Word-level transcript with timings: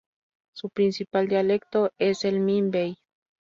Su 0.55 0.71
principal 0.71 1.27
dialecto 1.27 1.91
es 1.99 2.25
el 2.25 2.39
Min 2.39 2.71
Bei. 2.71 2.97